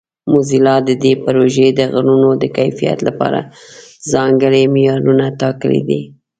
موزیلا 0.31 0.75
د 0.87 0.89
دې 1.03 1.13
پروژې 1.25 1.67
د 1.73 1.79
غږونو 1.93 2.29
د 2.37 2.43
کیفیت 2.57 2.99
لپاره 3.07 3.39
ځانګړي 4.11 4.63
معیارونه 4.73 5.25
ټاکلي 5.41 5.81
دي. 5.89 6.01